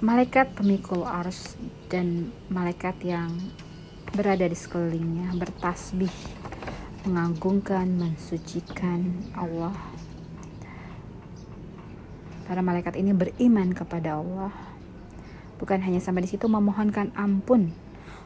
[0.00, 1.60] malaikat pemikul ars
[1.92, 3.36] dan malaikat yang
[4.16, 6.08] berada di sekelilingnya bertasbih
[7.04, 9.76] mengagungkan mensucikan Allah.
[12.48, 14.48] Para malaikat ini beriman kepada Allah.
[15.60, 17.68] Bukan hanya sampai di situ memohonkan ampun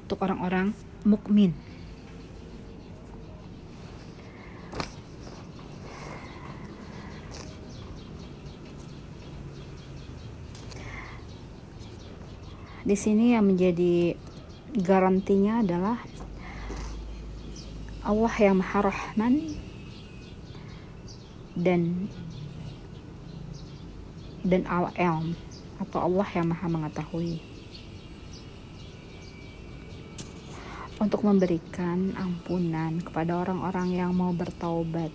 [0.06, 1.59] untuk orang-orang mukmin
[12.85, 14.13] di sini yang menjadi
[14.77, 15.96] garantinya adalah
[18.04, 19.35] Allah yang Maha Rahman
[21.57, 22.12] dan
[24.45, 25.32] dan Al-Ilm
[25.80, 27.40] atau Allah yang Maha mengetahui
[31.01, 35.09] untuk memberikan ampunan kepada orang-orang yang mau bertaubat.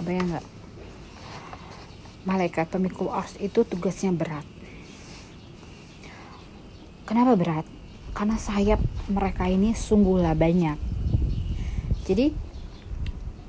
[0.00, 0.59] Bayang nggak?
[2.28, 4.44] Malaikat pemikul ars itu tugasnya berat.
[7.08, 7.66] Kenapa berat?
[8.14, 8.78] Karena sayap
[9.10, 10.78] mereka ini sungguhlah banyak.
[12.06, 12.34] Jadi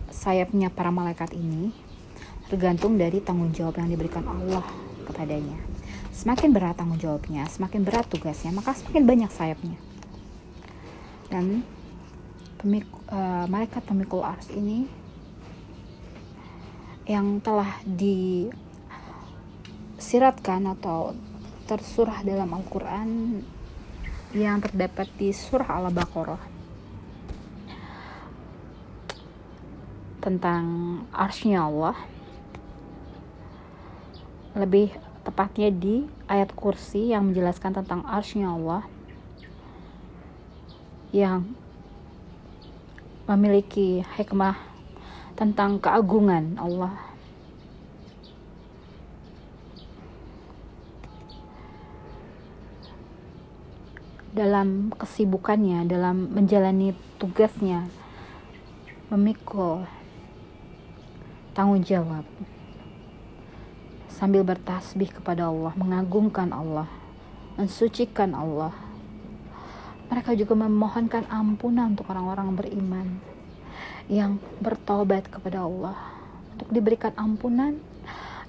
[0.09, 1.73] sayapnya para malaikat ini
[2.49, 4.65] tergantung dari tanggung jawab yang diberikan Allah
[5.05, 5.57] kepadanya.
[6.13, 9.77] Semakin berat tanggung jawabnya, semakin berat tugasnya, maka semakin banyak sayapnya.
[11.31, 11.65] Dan
[12.61, 14.85] pemik uh, malaikat pemikul ars ini
[17.11, 17.83] yang telah
[19.99, 21.11] disiratkan atau
[21.67, 23.43] tersurah dalam Al-Quran
[24.31, 26.39] yang terdapat di surah Al-Baqarah
[30.23, 30.63] tentang
[31.11, 31.99] arsnya Allah.
[34.55, 34.95] Lebih
[35.27, 38.87] tepatnya di ayat kursi yang menjelaskan tentang arsnya Allah
[41.11, 41.43] yang
[43.27, 44.70] memiliki hikmah
[45.35, 46.95] tentang keagungan Allah.
[54.31, 57.91] Dalam kesibukannya, dalam menjalani tugasnya,
[59.11, 59.83] memikul
[61.51, 62.23] tanggung jawab
[64.07, 66.87] sambil bertasbih kepada Allah, mengagungkan Allah,
[67.59, 68.71] mensucikan Allah.
[70.07, 73.07] Mereka juga memohonkan ampunan untuk orang-orang beriman
[74.11, 75.95] yang bertobat kepada Allah
[76.51, 77.79] untuk diberikan ampunan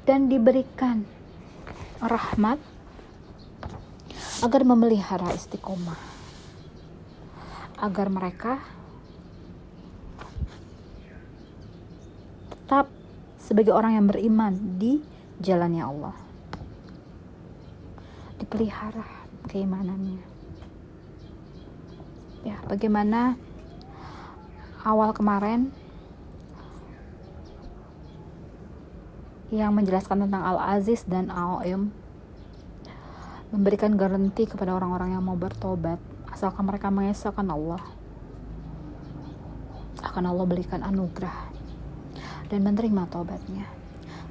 [0.03, 1.07] dan diberikan
[2.03, 2.59] rahmat
[4.43, 6.03] agar memelihara istiqomah
[7.79, 8.59] agar mereka
[12.51, 12.91] tetap
[13.39, 14.99] sebagai orang yang beriman di
[15.39, 16.17] jalannya Allah
[18.43, 19.07] dipelihara
[19.47, 20.23] keimanannya.
[22.43, 23.39] Ya bagaimana
[24.83, 25.71] awal kemarin
[29.53, 31.93] yang menjelaskan tentang Al-Aziz dan Al-Im
[33.53, 36.01] memberikan garansi kepada orang-orang yang mau bertobat
[36.33, 37.83] asalkan mereka mengesahkan Allah.
[40.03, 41.53] Akan Allah berikan anugerah
[42.49, 43.69] dan menerima tobatnya.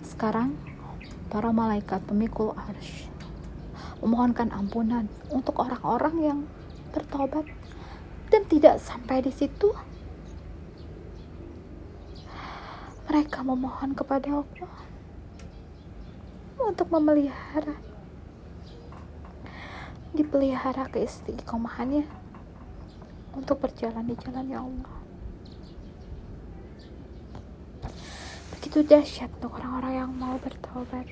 [0.02, 0.58] Sekarang
[1.30, 3.08] para malaikat pemikul arsh
[4.02, 6.40] memohonkan ampunan untuk orang-orang yang
[6.92, 7.46] bertobat.
[8.34, 9.70] Dan tidak sampai di situ
[13.10, 14.74] mereka memohon kepada Allah
[16.62, 17.78] untuk memelihara
[20.12, 22.04] dipelihara keistiqomahannya
[23.32, 24.96] untuk berjalan di jalan ya Allah.
[28.52, 31.08] Begitu dahsyat untuk orang-orang yang mau bertobat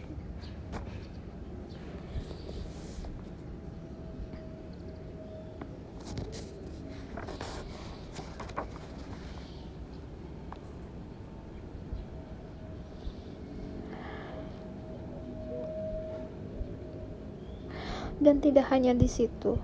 [18.29, 19.57] dan tidak hanya di situ.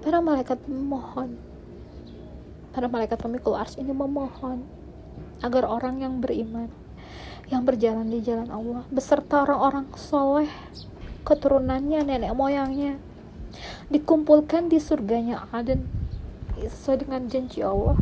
[0.00, 1.36] Para malaikat memohon.
[2.72, 4.64] Para malaikat pemikul ars ini memohon
[5.44, 6.72] agar orang yang beriman
[7.52, 10.48] yang berjalan di jalan Allah beserta orang-orang soleh
[11.26, 12.96] keturunannya nenek moyangnya
[13.92, 15.84] dikumpulkan di surganya Aden
[16.56, 17.98] sesuai dengan janji Allah.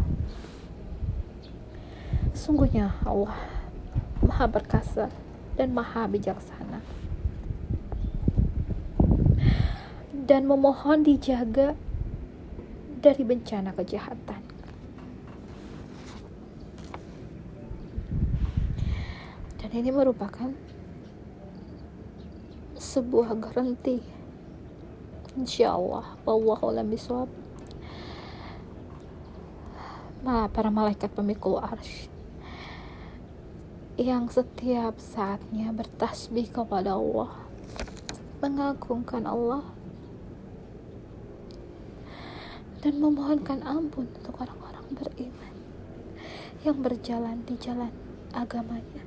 [2.36, 3.34] Sungguhnya Allah
[4.20, 5.08] Maha perkasa
[5.56, 6.59] dan Maha bijaksana.
[10.30, 11.74] Dan memohon dijaga
[13.02, 14.38] dari bencana kejahatan.
[19.58, 20.54] Dan ini merupakan
[22.78, 23.98] sebuah garansi.
[25.34, 26.94] Insya Allah, wallahu alam.
[30.54, 32.06] Para malaikat pemikul arsy
[33.98, 37.34] yang setiap saatnya bertasbih kepada Allah,
[38.38, 39.66] mengagungkan Allah,
[42.80, 45.54] dan memohonkan ampun untuk orang-orang beriman
[46.64, 47.92] yang berjalan di jalan
[48.32, 49.04] agamanya.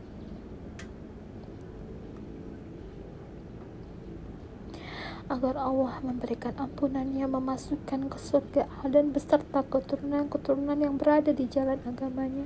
[5.32, 12.46] agar Allah memberikan ampunannya memasukkan ke surga dan beserta keturunan-keturunan yang berada di jalan agamanya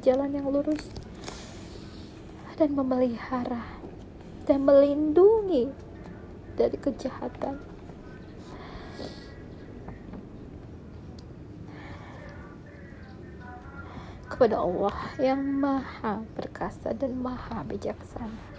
[0.00, 0.90] jalan yang lurus
[2.56, 3.62] dan memelihara
[4.48, 5.68] dan melindungi
[6.56, 7.75] dari kejahatan.
[14.26, 18.58] Kepada Allah yang Maha Perkasa dan Maha Bijaksana.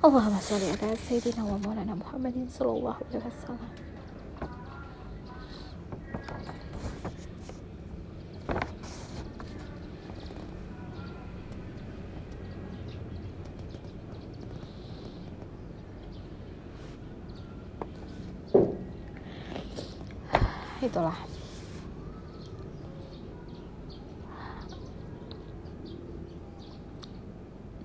[0.00, 3.90] Allahumma sholli ala sayyidina wa maulana Muhammadin sallallahu alaihi wasallam.
[20.80, 21.14] itulah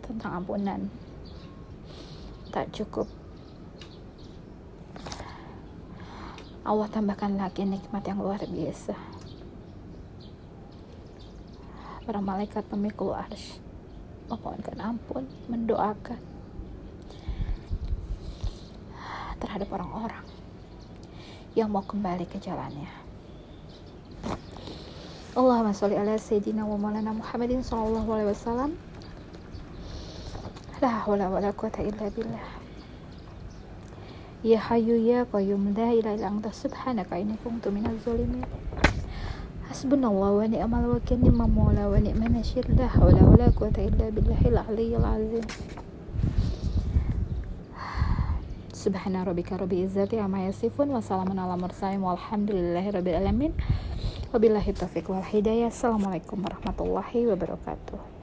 [0.05, 0.87] tentang ampunan
[2.53, 3.09] tak cukup
[6.65, 8.93] Allah tambahkan lagi nikmat yang luar biasa
[12.05, 13.57] para malaikat pemikul arsh
[14.29, 16.17] memohonkan ampun mendoakan
[19.41, 20.25] terhadap orang-orang
[21.55, 22.89] yang mau kembali ke jalannya.
[25.35, 28.71] Allahumma sholli ala sayyidina wa maulana Muhammadin sallallahu alaihi wasallam.
[30.83, 32.47] La haula wala quwata illa billah.
[34.43, 38.43] Ya hayyu ya qayyum la ilaha illa anta subhanaka inni kuntu minaz zalimin.
[39.71, 44.59] Hasbunallah wa ni'mal wakil ni'mal maula wa ni'man nasir la haula wala quwata illa billahil
[44.59, 45.47] aliyyil azim.
[48.75, 53.53] Subhana rabbika rabbil izzati amma yasifun wa salamun ala mursalin walhamdulillahi rabbil alamin.
[54.29, 55.73] Wabillahi taufiq wal hidayah.
[55.73, 58.13] Assalamualaikum warahmatullahi wabarakatuh.